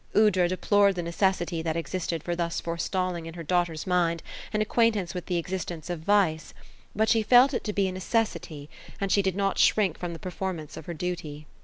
Aoudra 0.15 0.47
deplored 0.49 0.95
the 0.95 1.03
necessity 1.03 1.61
that 1.61 1.75
existed 1.75 2.23
for 2.23 2.35
thus 2.35 2.59
forestalling 2.59 3.27
in 3.27 3.35
her 3.35 3.43
daughter's 3.43 3.85
mind 3.85 4.23
an 4.51 4.59
acquaintance 4.59 5.13
with 5.13 5.27
the 5.27 5.37
existence 5.37 5.91
of 5.91 5.99
vice; 5.99 6.55
but 6.95 7.07
she 7.07 7.21
felt 7.21 7.53
it 7.53 7.63
to 7.65 7.71
be 7.71 7.87
a 7.87 7.91
necessity, 7.91 8.67
and 8.99 9.11
she 9.11 9.21
did 9.21 9.35
not 9.35 9.59
shrink 9.59 9.99
from 9.99 10.13
the 10.13 10.17
performance 10.17 10.75
of 10.75 10.87
her 10.87 10.95
duty. 10.95 11.45